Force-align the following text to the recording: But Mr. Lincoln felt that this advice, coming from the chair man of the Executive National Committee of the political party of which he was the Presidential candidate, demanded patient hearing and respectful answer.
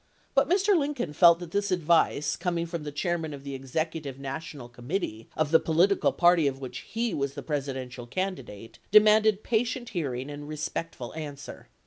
But 0.33 0.49
Mr. 0.49 0.75
Lincoln 0.75 1.13
felt 1.13 1.37
that 1.37 1.51
this 1.51 1.69
advice, 1.69 2.35
coming 2.35 2.65
from 2.65 2.81
the 2.81 2.91
chair 2.91 3.19
man 3.19 3.35
of 3.35 3.43
the 3.43 3.53
Executive 3.53 4.17
National 4.17 4.67
Committee 4.67 5.29
of 5.37 5.51
the 5.51 5.59
political 5.59 6.11
party 6.11 6.47
of 6.47 6.59
which 6.59 6.79
he 6.79 7.13
was 7.13 7.35
the 7.35 7.43
Presidential 7.43 8.07
candidate, 8.07 8.79
demanded 8.89 9.43
patient 9.43 9.89
hearing 9.89 10.31
and 10.31 10.47
respectful 10.47 11.13
answer. 11.13 11.67